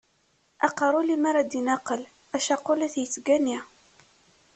Aqerru 0.67 1.01
limer 1.07 1.35
ad 1.37 1.47
d-inaqel, 1.49 2.01
acaqur 2.35 2.75
la 2.79 2.87
t-yettgani. 2.93 3.57